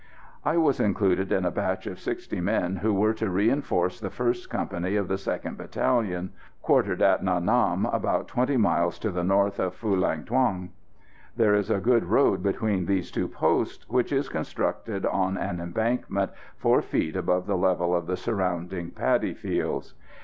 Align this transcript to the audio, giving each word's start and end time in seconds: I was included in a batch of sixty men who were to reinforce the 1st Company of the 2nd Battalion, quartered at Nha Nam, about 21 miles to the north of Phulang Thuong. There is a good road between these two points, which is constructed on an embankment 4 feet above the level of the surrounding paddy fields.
I 0.43 0.57
was 0.57 0.79
included 0.79 1.31
in 1.31 1.45
a 1.45 1.51
batch 1.51 1.85
of 1.85 1.99
sixty 1.99 2.41
men 2.41 2.77
who 2.77 2.91
were 2.91 3.13
to 3.13 3.29
reinforce 3.29 3.99
the 3.99 4.09
1st 4.09 4.49
Company 4.49 4.95
of 4.95 5.07
the 5.07 5.13
2nd 5.13 5.57
Battalion, 5.57 6.31
quartered 6.63 7.03
at 7.03 7.21
Nha 7.21 7.39
Nam, 7.43 7.85
about 7.85 8.27
21 8.27 8.59
miles 8.59 8.97
to 8.97 9.11
the 9.11 9.23
north 9.23 9.59
of 9.59 9.75
Phulang 9.75 10.25
Thuong. 10.25 10.69
There 11.37 11.53
is 11.53 11.69
a 11.69 11.79
good 11.79 12.05
road 12.05 12.41
between 12.41 12.87
these 12.87 13.11
two 13.11 13.27
points, 13.27 13.87
which 13.89 14.11
is 14.11 14.27
constructed 14.27 15.05
on 15.05 15.37
an 15.37 15.59
embankment 15.59 16.31
4 16.57 16.81
feet 16.81 17.15
above 17.15 17.45
the 17.45 17.55
level 17.55 17.93
of 17.95 18.07
the 18.07 18.17
surrounding 18.17 18.89
paddy 18.89 19.35
fields. 19.35 19.93